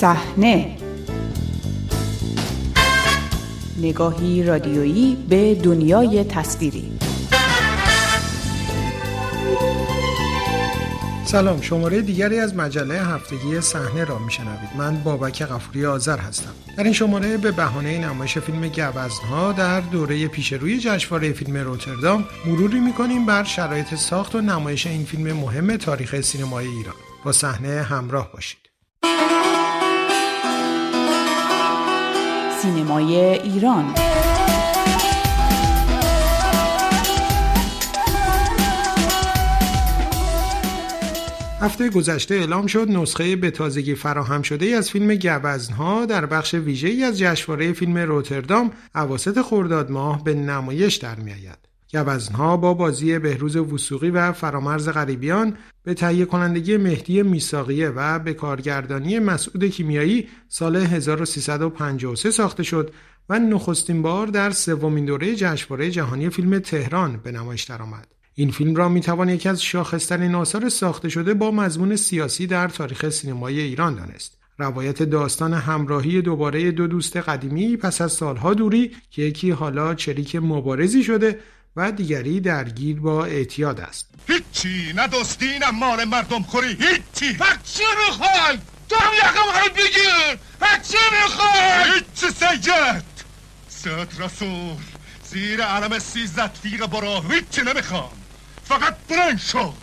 [0.00, 0.76] صحنه.
[3.78, 6.92] نگاهی رادیویی به دنیای تصویری.
[11.24, 14.68] سلام شماره دیگری از مجله هفتگی صحنه را میشنوید.
[14.78, 16.52] من بابک غفوری آذر هستم.
[16.76, 22.24] در این شماره به بهانه نمایش فیلم گوزنها در دوره پیش روی جشنواره فیلم روتردام
[22.46, 26.94] مروری می‌کنیم بر شرایط ساخت و نمایش این فیلم مهم تاریخ سینمای ایران.
[27.24, 28.58] با صحنه همراه باشید.
[32.62, 33.94] سینمای ایران
[41.60, 46.54] هفته گذشته اعلام شد نسخه به تازگی فراهم شده ای از فیلم گوزنها در بخش
[46.54, 51.67] ویژه ای از جشنواره فیلم روتردام اواسط خرداد ماه به نمایش در میآید.
[51.92, 58.34] گوزنها با بازی بهروز وسوقی و فرامرز غریبیان به تهیه کنندگی مهدی میساقیه و به
[58.34, 62.92] کارگردانی مسعود کیمیایی سال 1353 ساخته شد
[63.28, 68.06] و نخستین بار در سومین دوره جشنواره جهانی فیلم تهران به نمایش درآمد.
[68.34, 73.08] این فیلم را می‌توان یکی از شاخصترین آثار ساخته شده با مضمون سیاسی در تاریخ
[73.08, 74.38] سینمای ایران دانست.
[74.58, 80.36] روایت داستان همراهی دوباره دو دوست قدیمی پس از سالها دوری که یکی حالا چریک
[80.36, 81.38] مبارزی شده
[81.78, 84.06] و دیگری درگیر با اعتیاد است.
[84.28, 87.38] هیچی نه دوستی نه مال مردم خوری هیچی.
[87.64, 90.38] چی می‌خوای تو هم یکم هم بگیر.
[90.82, 91.90] چی می‌خوای.
[91.94, 93.04] هیچی سید.
[93.68, 94.76] سید رسول
[95.30, 98.10] زیر علم سیزت فیق برا هیچی نمی‌خوام.
[98.64, 99.74] فقط برن شو.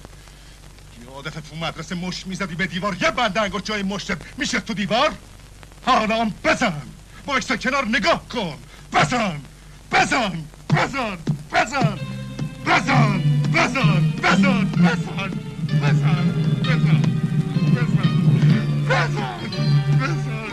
[1.05, 2.97] یادت تو مدرسه مش می‌زدی به دیوار.
[3.01, 4.11] یه بنده انگار جای مشت.
[4.37, 5.11] میشه تو دیوار؟
[5.85, 6.81] حالا هم بزن.
[7.25, 8.57] بایستا کنار نگاه کن.
[8.93, 9.41] بزن.
[9.91, 10.43] بزن.
[10.75, 11.17] بزن
[11.53, 11.97] بزن
[12.65, 13.21] بزن
[13.53, 15.15] بزن بزن بزن
[15.81, 16.25] بزن
[16.65, 17.01] بزن
[18.15, 19.39] بزن
[20.01, 20.45] بزن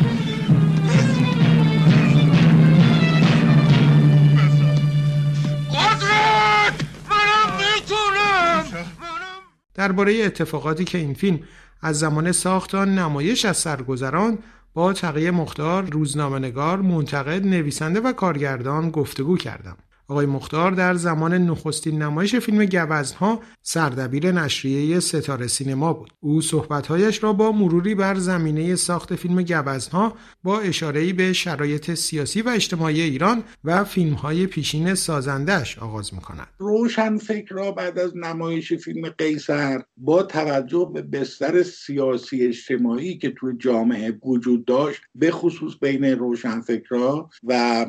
[9.74, 11.40] درباره اتفاقاتی که این فیلم
[11.80, 14.38] از زمان ساخت آن نمایش از سرگذران
[14.74, 19.76] با تقیه مختار روزنامهنگار منتقد نویسنده و کارگردان گفتگو کردم
[20.12, 26.10] آقای مختار در زمان نخستین نمایش فیلم گوزنها سردبیر نشریه ستاره سینما بود.
[26.20, 32.42] او صحبتهایش را با مروری بر زمینه ساخت فیلم گوزنها با اشارهی به شرایط سیاسی
[32.42, 36.46] و اجتماعی ایران و فیلمهای پیشین سازندش آغاز می‌کند.
[36.58, 43.30] روشن فکر را بعد از نمایش فیلم قیصر با توجه به بستر سیاسی اجتماعی که
[43.30, 47.86] توی جامعه وجود داشت به خصوص بین روشنفکرها و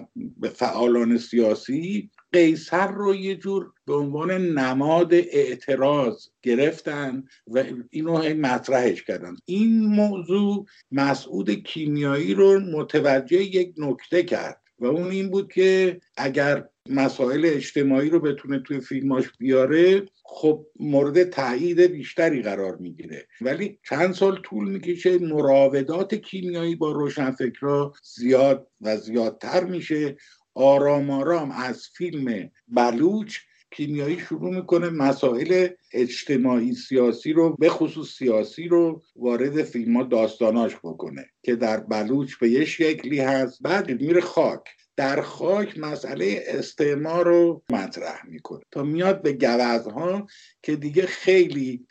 [0.55, 9.03] فعالان سیاسی قیصر رو یه جور به عنوان نماد اعتراض گرفتن و اینو هی مطرحش
[9.03, 9.35] کردن.
[9.45, 16.69] این موضوع مسعود کیمیایی رو متوجه یک نکته کرد و اون این بود که اگر
[16.89, 23.27] مسائل اجتماعی رو بتونه توی فیلماش بیاره خب مورد تایید بیشتری قرار می‌گیره.
[23.41, 30.17] ولی چند سال طول می‌کشه مراودات کیمیایی با روشنفکرها زیاد و زیادتر میشه.
[30.55, 33.37] آرام آرام از فیلم بلوچ
[33.71, 40.75] کیمیایی شروع می‌کنه مسائل اجتماعی سیاسی رو به خصوص سیاسی رو وارد فیلم ها داستاناش
[40.75, 43.61] بکنه که در بلوچ به یه شکلی هست.
[43.61, 44.61] بعد میره خاک.
[44.95, 48.61] در خاک مسئله استعمار رو مطرح می‌کنه.
[48.71, 50.27] تا میاد به گوزها
[50.63, 51.85] که دیگه خیلی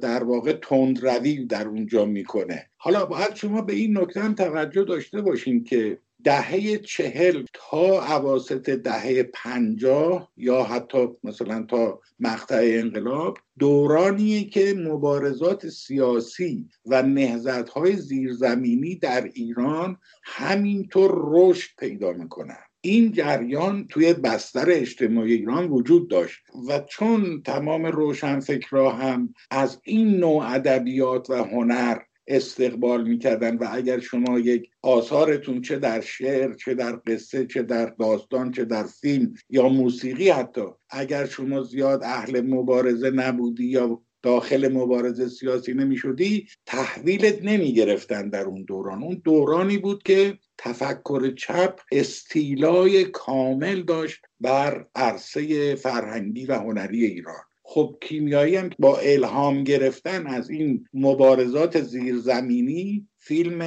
[0.00, 2.70] در واقع تندروی در اونجا می‌کنه.
[2.76, 8.70] حالا باید شما به این نکته هم توجه داشته باشین که دهه چهل تا عواسط
[8.70, 17.96] دهه پنجاه یا حتی مثلا تا مقطع انقلاب دورانیه که مبارزات سیاسی و نهزت های
[17.96, 26.38] زیرزمینی در ایران همینطور رشد پیدا می‌کنن این جریان توی بستر اجتماعی ایران وجود داشت
[26.68, 34.00] و چون تمام روشنفکرها هم از این نوع ادبیات و هنر استقبال می‌کردن و اگر
[34.00, 39.34] شما یک آثارتون چه در شعر چه در قصه چه در داستان چه در فیلم
[39.50, 46.48] یا موسیقی حتی اگر شما زیاد اهل مبارزه نبودی یا داخل مبارزه سیاسی نمی شدی
[46.66, 49.02] تحویلت نمی گرفتن در اون دوران.
[49.02, 57.44] اون دورانی بود که تفکر چپ استیلای کامل داشت بر عرصه فرهنگی و هنری ایران.
[57.66, 63.62] خب کیمیایی هم با الهام گرفتن از این مبارزات زیرزمینی فیلم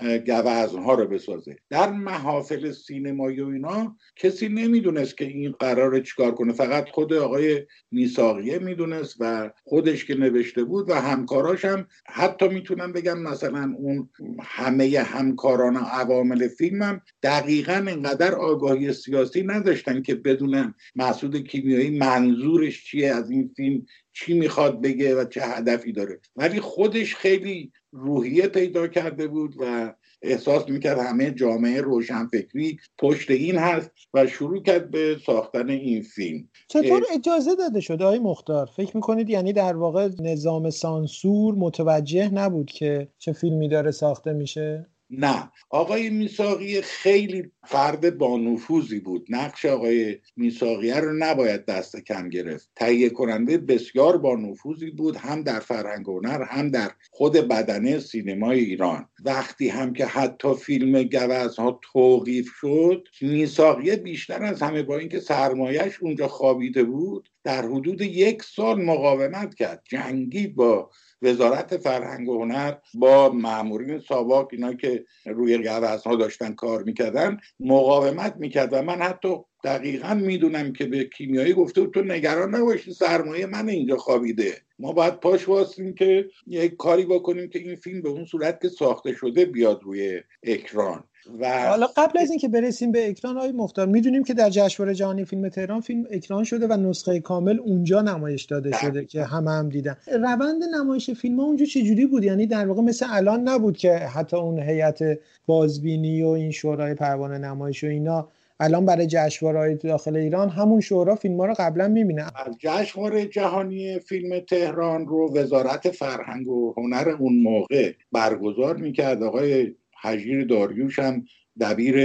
[0.00, 1.56] گوزنها رو بسازه.
[1.70, 6.52] در محافل سینمایی و اینا کسی نمی‌دونست که این قرار چیکار کنه.
[6.52, 12.92] فقط خود آقای میساقیه می‌دونست و خودش که نوشته بود و همکاراش هم حتی می‌تونم
[12.92, 14.08] بگم مثلا اون
[14.40, 22.84] همه همکاران عوامل فیلم هم دقیقا انقدر آگاهی سیاسی نداشتن که بدونن مسعود کیمیایی منظورش
[22.84, 26.20] چیه از این فیلم چی می‌خواد بگه و چه هدفی داره.
[26.36, 33.56] ولی خودش خیلی روحیه پیدا کرده بود و احساس می‌کرد همه جامعه روشنفکری پشت این
[33.56, 36.48] هست و شروع کرد به ساختن این فیلم.
[36.68, 42.70] چطور اجازه داده شده های مختار؟ فکر می‌کنید یعنی در واقع نظام سانسور متوجه نبود
[42.70, 45.50] که چه فیلمی داره ساخته میشه؟ نه.
[45.70, 49.26] آقای میساقی خیلی فرد با نفوذی بود.
[49.28, 52.70] نقش آقای میساقیه رو نباید دست کم گرفت.
[52.76, 58.60] تهیه کننده بسیار با نفوذی بود هم در فرهنگ هنر هم در خود بدنه سینمای
[58.60, 59.08] ایران.
[59.24, 66.02] وقتی هم که حتی فیلم گوزها توقیف شد میساقیه بیشتر از همه با اینکه سرمایش
[66.02, 69.82] اونجا خوابیده بود در حدود یک سال مقاومت کرد.
[69.90, 70.90] جنگی با
[71.22, 75.66] وزارت فرهنگ و هنر با مامورین ساواک اینا که روی
[76.04, 81.86] ها داشتن کار می‌کردن مقاومت می‌کرد و من حتی دقیقا می‌دونم که به کیمیایی گفته
[81.86, 84.62] تو نگران نباشی سرمایه من اینجا خوابیده.
[84.78, 88.68] ما باید پاش واسیم که یک کاری بکنیم که این فیلم به اون صورت که
[88.68, 91.04] ساخته شده بیاد روی اکران.
[91.40, 95.24] و حالا قبل از اینکه برسیم به اکران های مختار می‌دونیم که در جشنواره جهانی
[95.24, 99.68] فیلم تهران فیلم اکران شده و نسخه کامل اونجا نمایش داده شده که همه هم
[99.68, 99.96] دیدن.
[100.06, 104.36] روند نمایش فیلم ها اونجا چجوری بود؟ یعنی در واقع مثل الان نبود که حتی
[104.36, 104.98] اون هیئت
[105.46, 108.28] بازبینی و این شورای پروانه نمایش و اینا
[108.60, 112.22] الان برای جشنواره داخل ایران همون شورا فیلم ها رو قبلا می‌بینه.
[112.22, 119.22] از جشنواره جهانی فیلم تهران رو وزارت فرهنگ و هنر اون موقع برگزار می‌کرد.
[119.22, 121.24] آقای حجیر داریوش هم
[121.60, 121.96] دبیر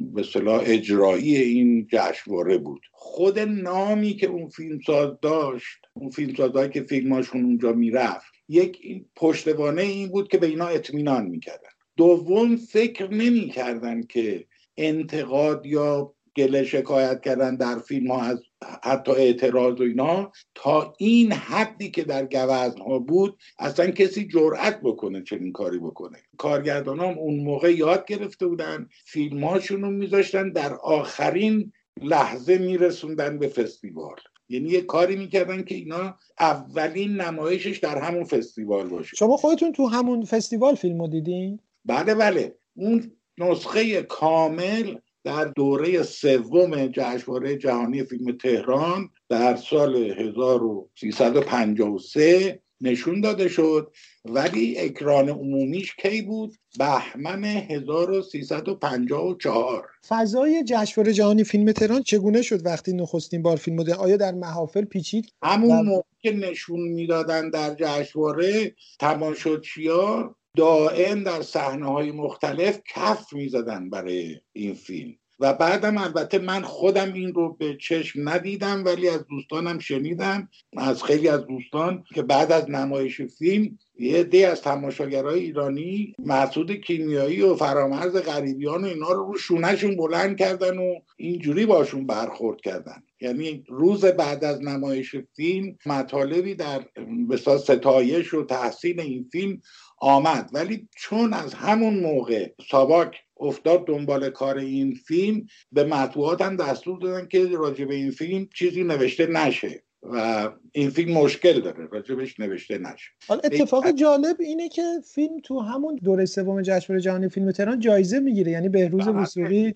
[0.00, 2.82] به اجرایی این جشنواره بود.
[2.92, 8.78] خود نامی که اون فیلمساز داشت اون فیلمسازهایی که فیلماشون اونجا می‌رفت یک
[9.16, 11.68] پشتوانه این بود که به اینا اطمینان می‌کردن.
[11.96, 14.46] دوم فکر نمی‌کردن که
[14.76, 18.42] انتقاد یا گله شکایت کردن در فیلم ها از
[18.82, 24.80] حتی اعتراض و اینا تا این حدی که در گوزن ها بود اصلا کسی جرأت
[24.80, 26.18] بکنه چنین کاری بکنه.
[26.38, 31.72] کارگردان هم اون موقع یاد گرفته بودن فیلم هاشون رو میذاشتن در آخرین
[32.02, 34.16] لحظه میرسوندن به فستیوال.
[34.48, 39.16] یعنی یه کاری می‌کردن که اینا اولین نمایشش در همون فستیوال باشه.
[39.16, 42.54] شما خودتون تو همون فستیوال فیلم دیدین؟ بله بله.
[42.74, 53.48] اون نسخه کامل در دوره سوم جشنواره جهانی فیلم تهران در سال 1353 نشون داده
[53.48, 53.92] شد.
[54.24, 62.92] ولی اکران عمومیش کی بود؟ بهمن 1354 فضای جشنواره جهانی فیلم تهران چگونه شد وقتی
[62.92, 68.74] نخستین بار فیلم ده آیا در محافل پیچید؟ همون موقع که نشون می‌دادن در جشنواره
[68.98, 75.14] تماشاچی‌ها دائم در صحنه های مختلف کف می‌زدن برای این فیلم.
[75.40, 81.02] و بعدم البته من خودم این رو به چشم ندیدم ولی از دوستانم شنیدم از
[81.02, 87.42] خیلی از دوستان که بعد از نمایش فیلم یه دی از تماشاگرای ایرانی محسود کیمیایی
[87.42, 93.02] و فرامرز غریبیان و اینا رو رو شونهشون بلند کردن و اینجوری باشون برخورد کردن.
[93.20, 96.84] یعنی روز بعد از نمایش فیلم مطالبی در
[97.30, 99.60] بسا ستایش و تحسین این فیلم
[100.00, 100.50] آمد.
[100.52, 106.98] ولی چون از همون موقع ساواک افتاد دنبال کار این فیلم به مطبوعات هم دستور
[107.00, 112.40] دادن که راجع به این فیلم چیزی نوشته نشه و این فیلم مشکل داره راجبش
[112.40, 113.10] نوشته نشه.
[113.28, 114.82] حالا اتفاق جالب اینه که
[115.14, 119.22] فیلم تو همون دوره سوم جشنواره جهانی فیلم تهران جایزه می‌گیره یعنی بهروز بله.
[119.22, 119.72] وسوقی.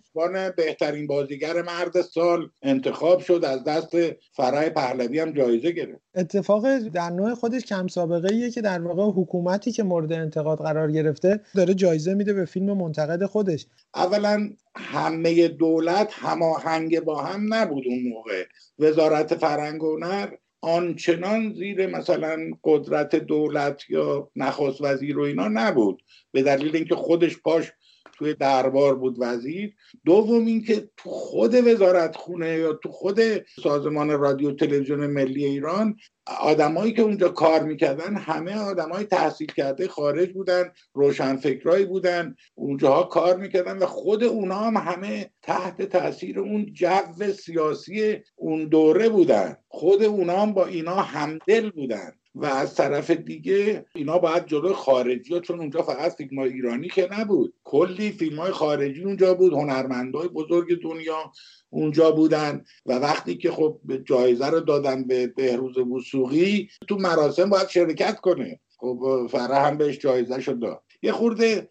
[0.57, 3.97] بهترین بازیگر مرد سال انتخاب شد از دست
[4.33, 6.01] فرای پهلوی هم جایزه گرفت.
[6.15, 10.93] اتفاق در نوع خودش کم سابقه ایه که در واقع حکومتی که مورد انتقاد قرار
[10.93, 13.67] گرفته داره جایزه میده به فیلم منتقد خودش.
[13.95, 18.45] اولا همه دولت هماهنگ با هم نبود اون موقع.
[18.79, 20.29] وزارت فرهنگ و هنر
[20.65, 26.03] آنچنان زیر مثلا قدرت دولت یا نخست وزیر و اینا نبود.
[26.33, 27.73] به دلیل اینکه خودش پاش
[28.19, 29.75] توی دربار بود وزیر.
[30.05, 33.21] دوم اینکه تو خود وزارت خونه یا تو خود
[33.63, 40.33] سازمان رادیو تلویزیون ملی ایران آدمایی که اونجا کار می‌کردن همه آدمای تحصیل کرده خارج
[40.33, 47.33] بودن روشنفکرایی بودن اونجاها کار می‌کردن و خود اونا هم همه تحت تاثیر اون جو
[47.39, 49.57] سیاسی اون دوره بودن.
[49.69, 52.13] خود اونا هم با اینا همدل بودن.
[52.35, 56.89] و از طرف دیگه اینا باید جلو خارجی ها چون اونجا فقط فیلم های ایرانی
[56.89, 57.55] که نبود.
[57.65, 61.33] کلی فیلم های خارجی اونجا بود هنرمندای بزرگ دنیا
[61.71, 67.69] اونجا بودن و وقتی که خب جایزه رو دادن به بهروز وسوقی تو مراسم باید
[67.69, 68.61] شرکت کنه.
[68.77, 70.83] خب فره هم بهش جایزه شد داد.
[71.03, 71.69] یه خورده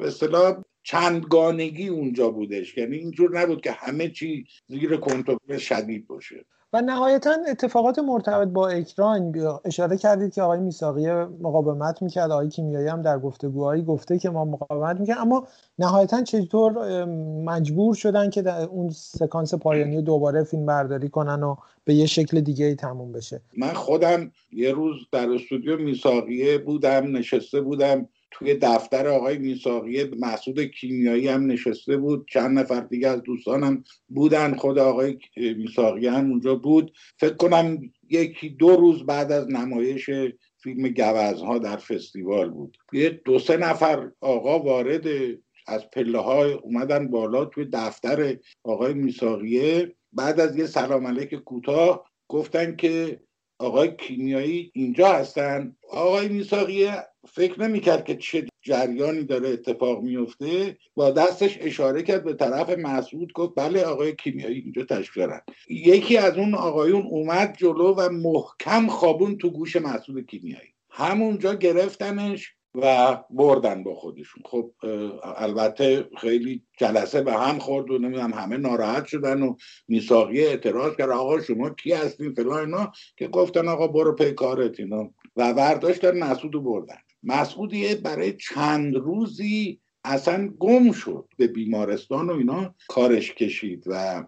[0.00, 0.10] به
[0.82, 2.78] چندگانگی اونجا بودش.
[2.78, 6.44] یعنی اینجور نبود که همه چی زیر کنترل شدید باشه.
[6.72, 9.34] و نهایتا اتفاقات مرتبط با اکران
[9.64, 11.10] اشاره کردید که آقای میساقی
[11.40, 15.46] مقاومت می‌کرد آقای کیمیایی هم در گفتگوهایی گفته که ما مقاومت می‌کرد اما
[15.78, 17.04] نهایتا چطور
[17.44, 22.40] مجبور شدن که در اون سکانس پایانی دوباره فیلم برداری کنن و به یه شکل
[22.40, 28.08] دیگه ای تموم بشه؟ من خودم یه روز در استودیو میساقیه بودم نشسته بودم.
[28.30, 32.26] توی دفتر آقای میساقیه محسود کیمیایی هم نشسته بود.
[32.30, 34.54] چند نفر دیگه از دوستانم بودن.
[34.54, 36.92] خود آقای میساقیه هم اونجا بود.
[37.20, 37.78] فکر کنم
[38.10, 40.10] یکی دو روز بعد از نمایش
[40.62, 42.76] فیلم گوزها در فستیوال بود.
[42.92, 45.06] یه دو سه نفر آقا وارد
[45.66, 52.10] از پله های اومدن بالا توی دفتر آقای میساقیه بعد از یه سلام علیک کوتاه
[52.28, 53.20] گفتن که
[53.58, 55.76] آقای کیمیایی اینجا هستن.
[55.90, 62.34] آقای میساقیه فکر نمی‌کرد که چه جریانی داره اتفاق میفته با دستش اشاره کرد به
[62.34, 65.40] طرف مسعود گفت بله آقای کیمیایی اینجا تشریف دارن.
[65.68, 70.74] یکی از اون آقایون اومد جلو و محکم خوابون تو گوش مسعود کیمیایی.
[70.90, 74.42] همونجا گرفتنش و بردن با خودشون.
[74.46, 74.72] خب
[75.22, 79.56] البته خیلی جلسه به هم خورد و نمی‌دونم همه ناراحت شدن و
[79.88, 81.10] میساقی اعتراض کرد.
[81.10, 82.92] آقا شما کی هستین؟ فلان اینا.
[83.16, 85.10] که گفتن آقا برو پی کارت اینا.
[85.36, 86.98] و برداشتن مسعود رو بردن.
[87.22, 92.74] مسعودیه برای چند روزی اصلا گم شد به بیمارستان و اینا.
[92.88, 94.24] کارش کشید و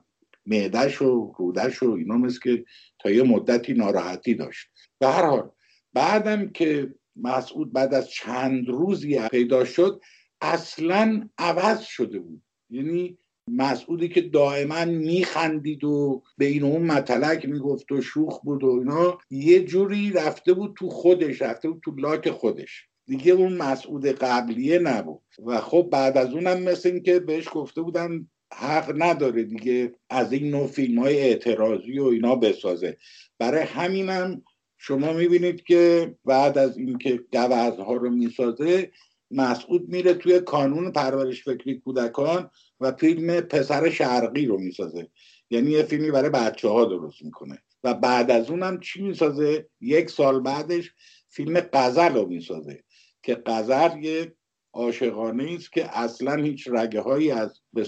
[0.46, 2.64] معدش و رودش و اینا مثل که
[2.98, 4.66] تا یه مدتی ناراحتی داشت.
[4.98, 5.50] به هر حال
[5.92, 10.00] بعدم که مسعود بعد از چند روزی پیدا شد
[10.40, 12.42] اصلا عوض شده بود.
[12.70, 18.68] یعنی مسعودی که دائما میخندید و به این اون مطلق می‌گفت و شوخ بود و
[18.68, 22.86] اینا یه جوری رفته بود تو خودش رفته بود تو لاک خودش.
[23.06, 25.22] دیگه اون مسعود قبلیه نبود.
[25.46, 30.32] و خب بعد از اونم مثل این که بهش گفته بودن حق نداره دیگه از
[30.32, 32.96] این نوع فیلم های اعتراضی و اینا بسازه.
[33.38, 34.42] برای همینم
[34.82, 38.92] شما می‌بینید که بعد از اینکه گوزها رو می‌سازه
[39.30, 45.08] مسعود میره توی کانون پرورش فکری کودکان و فیلم پسر شرقی رو می‌سازه.
[45.50, 47.58] یعنی یه فیلمی برای بچه ها درست می‌کنه.
[47.84, 50.92] و بعد از اونم چی می‌سازه؟ یک سال بعدش
[51.28, 52.84] فیلم قزل رو می‌سازه.
[53.22, 54.34] که قزل یه
[54.72, 57.84] عاشقانه است که اصلا هیچ رگه هایی از به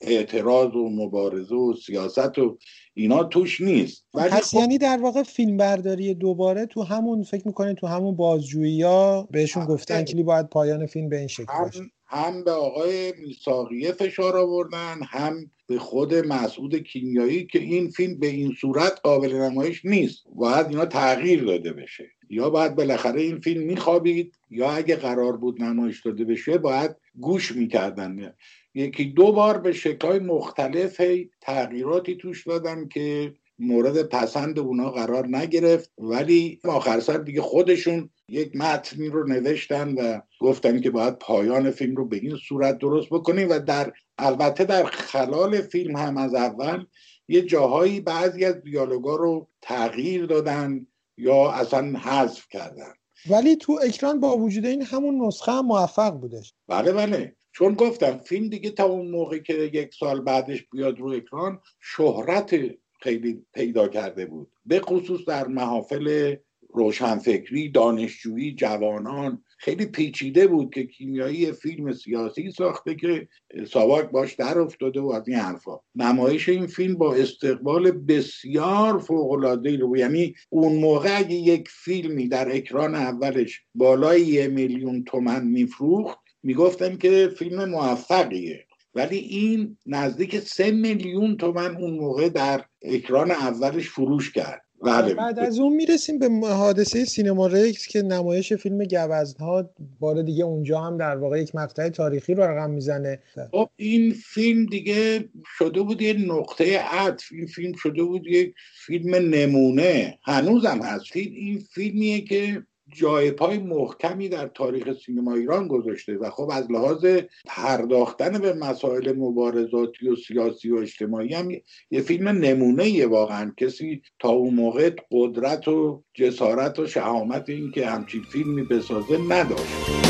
[0.00, 2.58] اعتراض و مبارزه و سیاست و
[2.94, 4.04] اینا توش نیست.
[4.14, 8.82] پس خب یعنی در واقع فیلم برداری دوباره تو همون فکر می‌کنه تو همون بازجویی
[8.82, 11.70] ها بهشون گفتن که باید پایان فیلم به این شکل هم,
[12.06, 18.26] هم به آقای میساقیه فشار آوردن هم به خود مسعود کیمیایی که این فیلم به
[18.26, 20.24] این صورت قابل نمایش نیست.
[20.34, 22.04] باید اینا تغییر داده بشه.
[22.30, 27.52] یا باید بالاخره این فیلم میخوابید یا اگه قرار بود نمایش داده بشه باید گوش
[27.52, 28.34] می‌کردن.
[28.74, 31.02] یکی دو بار به شکلهای مختلف
[31.40, 35.92] تغییراتی توش دادن که مورد پسند اونا قرار نگرفت.
[35.98, 41.96] ولی آخر سر دیگه خودشون یک متنی رو نوشتن و گفتن که باید پایان فیلم
[41.96, 46.84] رو به این صورت درست بکنیم و در البته در خلال فیلم هم از اول
[47.28, 50.86] یه جاهایی بعضی از دیالوگا رو تغییر دادن.
[51.18, 52.92] یا اصلا حذف کردن.
[53.30, 56.54] ولی تو اکران با وجود این همون نسخه هم موفق بودش.
[56.68, 57.36] بله بله.
[57.52, 62.54] چون گفتم فیلم دیگه تا اون موقع که یک سال بعدش بیاد رو اکران شهرت
[63.00, 64.50] خیلی پیدا کرده بود.
[64.64, 66.36] به خصوص در محافل
[66.68, 73.28] روشنفکری دانشجویی جوانان خیلی پیچیده بود که کیمیایی فیلم سیاسی ساخته که
[73.72, 75.80] ساواک باش در افتاده و از این حرفا.
[75.94, 82.56] نمایش این فیلم با استقبال بسیار فوقالعاده رو یعنی اون موقع اگه یک فیلمی در
[82.56, 88.64] اکران اولش بالای یه میلیون تومن میفروخت می‌گفتن که فیلم موفقیه.
[88.94, 94.67] ولی این نزدیک سه میلیون تومن اون موقع در اکران اولش فروش کرد.
[94.82, 95.14] بله.
[95.14, 99.70] بعد از اون می‌رسیم به حادثه سینما رکس که نمایش فیلم گوزنها
[100.00, 103.22] بار دیگه اونجا هم در واقع یک مقطع تاریخی رو رقم می‌زنه.
[103.50, 107.32] خب این فیلم دیگه شده بود یه نقطه عطف.
[107.32, 108.54] این فیلم شده بود یک
[108.86, 110.18] فیلم نمونه.
[110.22, 111.16] هنوزم هست.
[111.16, 112.62] این فیلمیه که
[112.98, 117.06] جای پای محکمی در تاریخ سینما ایران گذاشته و خب از لحاظ
[117.46, 121.48] پرداختن به مسائل مبارزاتی و سیاسی و اجتماعی هم
[121.90, 123.52] یه فیلم نمونه واقعا.
[123.56, 130.08] کسی تا اون موقع قدرت و جسارت و شهامت این که همچین فیلمی بسازه نداشت.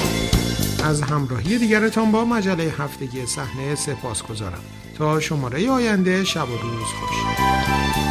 [0.84, 4.64] از همراهی دیگرتان با مجله هفتگی صحنه سپاس گذارم
[4.98, 8.07] تا شماره آینده شب و روز خوش.